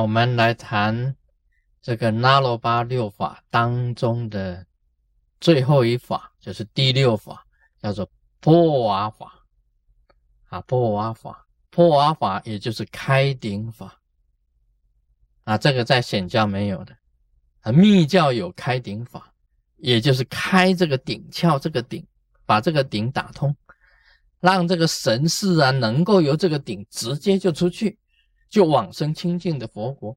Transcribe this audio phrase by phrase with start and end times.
[0.00, 1.16] 我们来谈
[1.82, 4.64] 这个那罗巴六法当中的
[5.40, 7.44] 最后一法，就是第六法，
[7.80, 8.08] 叫做
[8.40, 9.34] 破瓦法。
[10.48, 14.00] 啊，破瓦法，破瓦法也就是开顶法。
[15.44, 16.96] 啊，这个在显教没有的。
[17.60, 19.32] 啊，密教有开顶法，
[19.76, 22.06] 也就是开这个顶窍，这个顶，
[22.46, 23.54] 把这个顶打通，
[24.40, 27.98] 让这个神识啊，能够由这个顶直接就出去。
[28.48, 30.16] 就往生清净的佛国，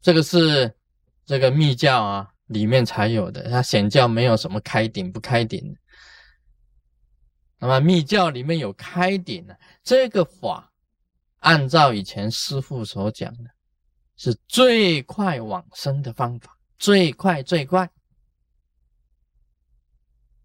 [0.00, 0.72] 这个是
[1.24, 5.80] 这个密教啊里面才有的，它显教没有什么开顶不开顶的。
[7.58, 10.72] 那么密教里面有开顶的这个法，
[11.38, 13.50] 按照以前师父所讲的，
[14.16, 17.90] 是最快往生的方法，最快最快。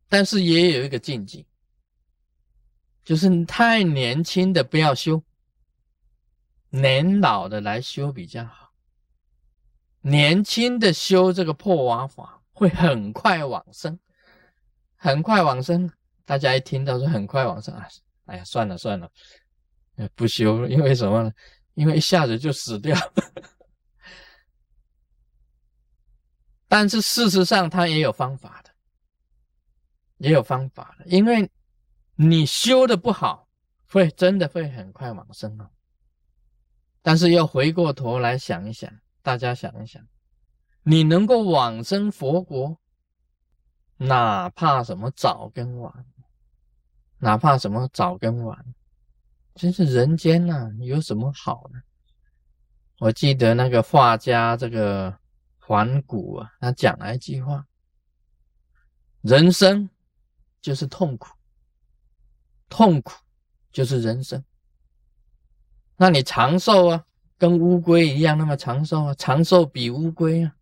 [0.07, 1.45] 但是也有一个禁忌，
[3.03, 5.23] 就是太年轻的不要修。
[6.71, 8.73] 年老的来修比较好，
[10.01, 13.99] 年轻的修这个破瓦法会很快往生，
[14.95, 15.91] 很快往生。
[16.25, 17.87] 大家一听到说很快往生啊，
[18.25, 19.11] 哎呀，算了算了，
[20.15, 21.31] 不修了，因为什么呢？
[21.73, 22.97] 因为一下子就死掉。
[26.69, 28.71] 但是事实上，他也有方法的，
[30.17, 31.51] 也有方法的，因为
[32.15, 33.49] 你修的不好，
[33.89, 35.69] 会真的会很快往生啊。
[37.01, 40.05] 但是要回过头来想一想，大家想一想，
[40.83, 42.77] 你能够往生佛国，
[43.97, 46.05] 哪怕什么早跟晚，
[47.17, 48.73] 哪怕什么早跟晚，
[49.55, 51.81] 真是人间呐，有什么好呢？
[52.99, 55.17] 我记得那个画家这个
[55.57, 57.65] 环谷啊，他讲了一句话：
[59.21, 59.89] 人生
[60.61, 61.27] 就是痛苦，
[62.69, 63.13] 痛苦
[63.71, 64.43] 就是人生。
[66.01, 67.05] 那你长寿啊，
[67.37, 69.13] 跟乌龟一样那么长寿啊？
[69.13, 70.55] 长寿比乌龟啊？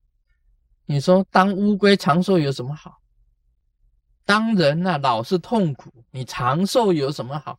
[0.83, 2.99] 你说当乌龟长寿有什么好？
[4.25, 7.57] 当人啊老是痛苦，你长寿有什么好？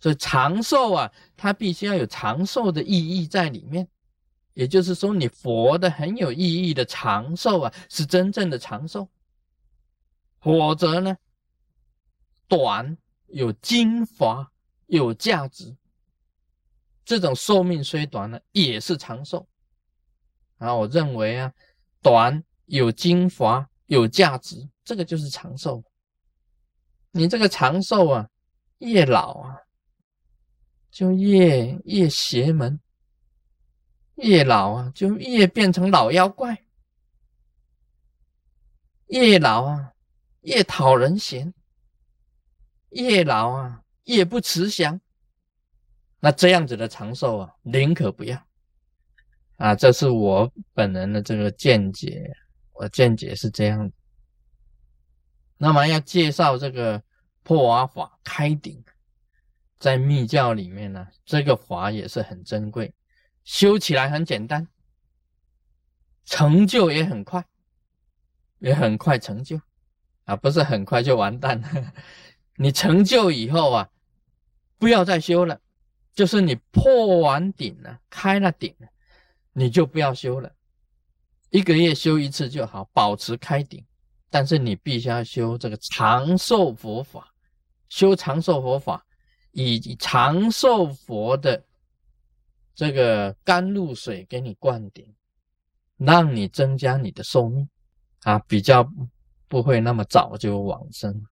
[0.00, 3.86] 所以长寿啊，它必须要有长寿的意义在里面。
[4.54, 9.08] 也就是说，你活的很有意义的长寿啊，是真正的长寿。
[10.40, 11.16] 否则呢，
[12.48, 12.98] 短
[13.28, 14.50] 有精华。
[14.86, 15.76] 有价值，
[17.04, 19.46] 这种寿命虽短呢，也是长寿
[20.58, 20.74] 啊！
[20.74, 21.52] 我认为啊，
[22.00, 25.82] 短有精华，有价值，这个就是长寿。
[27.10, 28.28] 你这个长寿啊，
[28.78, 29.56] 越老啊，
[30.90, 32.78] 就越越邪门；
[34.16, 36.54] 越老啊，就越变成老妖怪；
[39.06, 39.92] 越老啊，
[40.42, 41.52] 越讨人嫌；
[42.90, 43.82] 越老啊。
[44.06, 45.00] 也不慈祥，
[46.20, 48.40] 那这样子的长寿啊，宁可不要
[49.56, 49.74] 啊！
[49.74, 52.32] 这是我本人的这个见解，
[52.72, 53.90] 我见解是这样。
[55.58, 57.02] 那么要介绍这个
[57.42, 58.84] 破瓦法开顶，
[59.80, 62.94] 在密教里面呢，这个法也是很珍贵，
[63.42, 64.68] 修起来很简单，
[66.24, 67.44] 成就也很快，
[68.60, 69.60] 也很快成就
[70.26, 71.92] 啊，不是很快就完蛋了。
[72.54, 73.90] 你成就以后啊。
[74.78, 75.60] 不要再修了，
[76.14, 78.88] 就是你破完顶了，开了顶了，
[79.52, 80.52] 你就不要修了。
[81.50, 83.84] 一个月修一次就好，保持开顶。
[84.28, 87.32] 但是你必须要修这个长寿佛法，
[87.88, 89.02] 修长寿佛法，
[89.52, 91.64] 以长寿佛的
[92.74, 95.06] 这个甘露水给你灌顶，
[95.96, 97.66] 让你增加你的寿命
[98.24, 98.86] 啊，比较
[99.48, 101.24] 不会那么早就往生。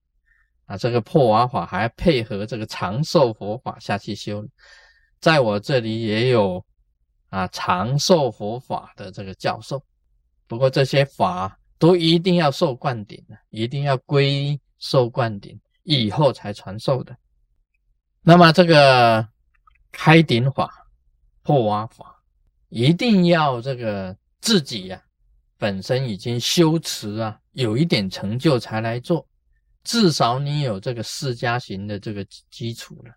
[0.66, 4.42] 啊，这个破瓦法还配合这个长寿佛法下去修，
[5.20, 6.64] 在我这里也有
[7.28, 9.82] 啊长寿佛法的这个教授，
[10.46, 17.14] 不过这些法都一定要受灌顶的，一定要归受灌顶以后才传授的。
[18.22, 19.28] 那么这个
[19.92, 20.70] 开顶法、
[21.42, 22.16] 破瓦法，
[22.70, 25.02] 一定要这个自己呀
[25.58, 29.26] 本身已经修持啊，有一点成就才来做。
[29.84, 33.12] 至少你有这个释迦行的这个基础了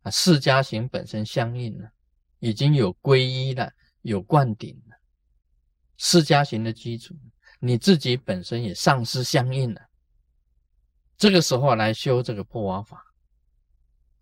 [0.00, 1.90] 啊，释迦行本身相应了，
[2.38, 3.70] 已经有皈依了，
[4.00, 4.96] 有灌顶了，
[5.98, 7.14] 释迦行的基础，
[7.60, 9.82] 你自己本身也上师相应了，
[11.18, 13.04] 这个时候来修这个破瓦法，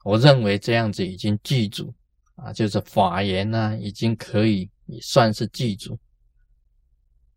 [0.03, 1.95] 我认为这样子已经记住
[2.35, 4.69] 啊，就是法言呢，已经可以
[5.01, 5.97] 算是记住，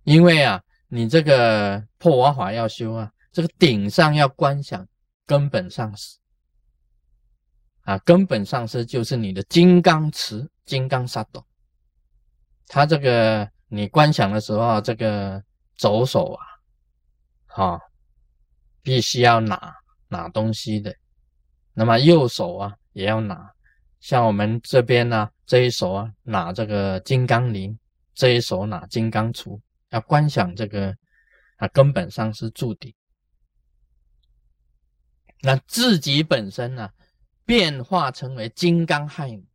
[0.05, 3.11] 因为啊，你这个破瓦法要修啊。
[3.37, 4.83] 这个顶上要观想
[5.27, 6.17] 根本上师
[7.81, 11.45] 啊，根本上是就是你的金刚持、金刚萨埵。
[12.65, 15.39] 它这个你观想的时候，这个
[15.75, 16.43] 左手啊，
[17.45, 17.79] 哈，
[18.81, 19.71] 必须要拿
[20.07, 20.91] 拿东西的，
[21.73, 23.47] 那么右手啊也要拿。
[23.99, 27.77] 像我们这边呢，这一手啊拿这个金刚铃，
[28.15, 29.61] 这一手拿金刚杵，
[29.91, 30.91] 要观想这个
[31.57, 32.91] 啊，根本上是注定。
[35.47, 36.89] 那自己本身呢，
[37.45, 39.45] 变化成为金刚亥母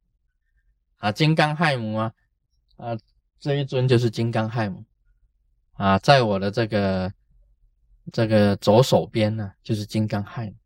[0.96, 2.12] 啊，金刚亥母啊，
[2.78, 2.96] 啊，
[3.38, 4.82] 这一尊就是金刚亥母
[5.74, 7.12] 啊，在我的这个
[8.10, 10.56] 这个左手边呢，就是金刚亥母。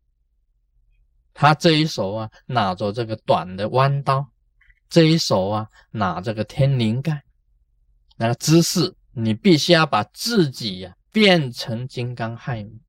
[1.33, 4.25] 他这一手啊，拿着这个短的弯刀，
[4.87, 7.21] 这一手啊，拿这个天灵盖，
[8.15, 12.79] 那个姿势，你必须要把自己呀变成金刚亥母。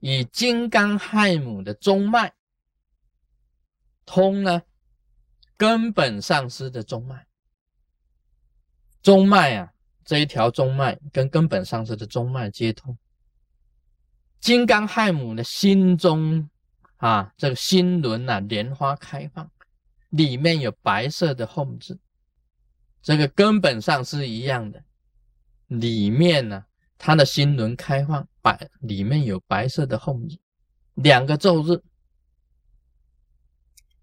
[0.00, 2.32] 以金刚亥母的中脉
[4.04, 4.62] 通呢，
[5.56, 7.26] 根本上师的中脉，
[9.02, 9.72] 中脉啊，
[10.04, 12.98] 这一条中脉跟根本上师的中脉接通。
[14.40, 16.48] 金刚亥母的心中
[16.96, 19.50] 啊，这个心轮啊，莲花开放，
[20.08, 21.98] 里面有白色的 home 字，
[23.02, 24.82] 这个根本上是一样的，
[25.66, 26.64] 里面呢。
[27.02, 30.36] 他的心轮开放，白里面有白色的后日，
[30.94, 31.82] 两个咒日。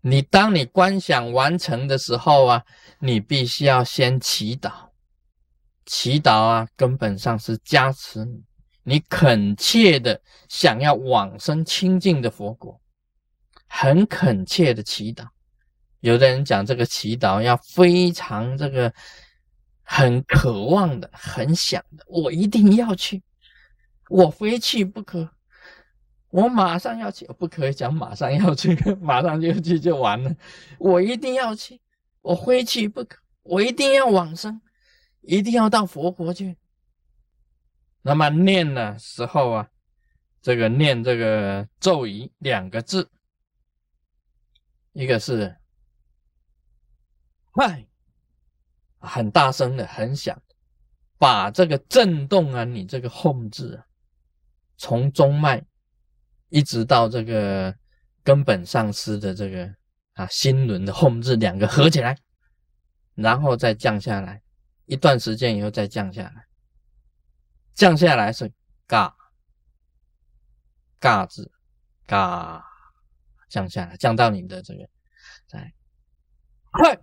[0.01, 2.63] 你当你观想完成的时候啊，
[2.99, 4.71] 你必须要先祈祷，
[5.85, 8.43] 祈祷啊，根本上是加持你，
[8.83, 12.79] 你恳切的想要往生清净的佛果，
[13.67, 15.27] 很恳切的祈祷。
[15.99, 18.93] 有的人讲这个祈祷要非常这个。
[19.89, 23.23] 很渴望的，很想的，我一定要去，
[24.09, 25.29] 我非去不可，
[26.29, 30.35] 我马上要去，不可以讲马上要去， 马上就去就完了，
[30.79, 31.79] 我一定要去，
[32.21, 34.61] 我非去不可，我一定要往生，
[35.21, 36.57] 一定要到佛国去。
[38.01, 39.69] 那么念的时候啊，
[40.41, 43.09] 这个念这个咒语两个字，
[44.93, 45.57] 一个是
[47.51, 47.85] 快。
[48.99, 50.41] 很大声的，很响，
[51.19, 53.85] 把这个震动啊，你这个控制啊，
[54.77, 55.63] 从中脉
[56.49, 57.75] 一直到这个
[58.23, 59.73] 根本上师的这个
[60.13, 62.17] 啊心轮的控制两个合起来，
[63.15, 64.41] 然后再降下来，
[64.85, 66.47] 一段时间以后再降下来，
[67.73, 68.51] 降下来是
[68.85, 69.15] 嘎
[70.99, 71.51] 嘎字
[72.05, 72.63] 嘎
[73.49, 74.89] 降下来，降到你的这个
[75.47, 75.73] 再
[76.71, 76.97] 快。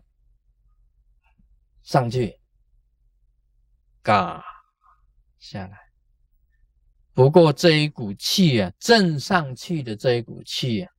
[1.82, 2.40] 上去，
[4.02, 4.42] 嘎
[5.38, 5.83] 下来。
[7.14, 10.90] 不过这一股气啊，正上去的这一股气啊，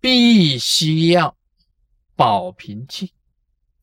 [0.00, 1.36] 必须要
[2.16, 3.12] 保平气。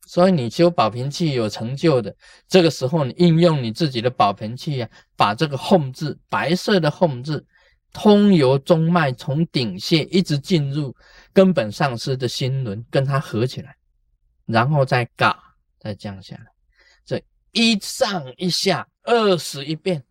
[0.06, 2.14] 所以你修保平气有成就的，
[2.48, 7.44] 这个时候你应用你自己的保平气啊，把这个控制白色的控制
[7.92, 10.94] 通由中脉，从顶穴一直进入
[11.32, 13.76] 根本上师的心轮，跟它合起来，
[14.44, 15.44] 然后再嘎。
[15.80, 16.46] 再降下来，
[17.04, 20.02] 这一上一下二十一遍，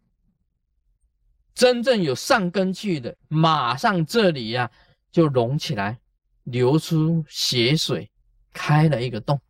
[1.57, 4.69] 真正有上根去的，马上这里呀
[5.11, 5.97] 就隆起来，
[6.43, 8.11] 流出血水，
[8.53, 9.41] 开了一个洞，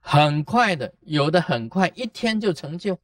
[0.00, 2.98] 很快的，有的很快，一天就成就；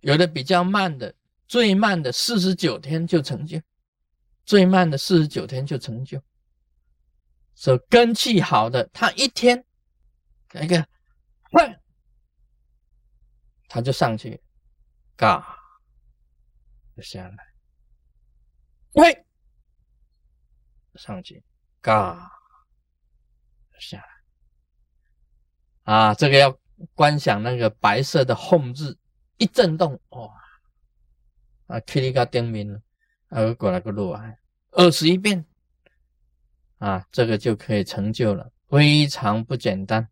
[0.00, 1.14] 有的比较慢的，
[1.46, 3.60] 最慢的四十九天就成就，
[4.46, 6.18] 最慢的四十九天就成就。
[7.54, 9.62] 这根气好的，他一天
[10.62, 10.86] 一个。
[11.50, 11.78] 快，
[13.68, 14.40] 他就上去，
[15.14, 15.55] 嘎，
[17.02, 17.36] 下来，
[18.92, 19.26] 喂，
[20.94, 21.42] 上去，
[21.80, 22.30] 嘎，
[23.78, 26.58] 下来，啊，这个要
[26.94, 28.98] 观想那个白色的红字
[29.36, 30.32] 一震动，哇，
[31.66, 32.82] 啊，噼里嘎叮鸣了，
[33.28, 34.34] 啊，过来个路啊，
[34.70, 35.44] 二十一遍，
[36.78, 40.08] 啊，这个就可以成就了，非常不简单。